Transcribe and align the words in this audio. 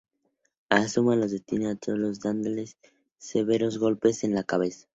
Asuma 0.71 1.15
los 1.15 1.29
detiene 1.29 1.69
a 1.69 1.75
todos 1.75 2.21
dándoles 2.21 2.75
severos 3.19 3.77
golpes 3.77 4.23
en 4.23 4.33
la 4.33 4.43
cabeza. 4.43 4.87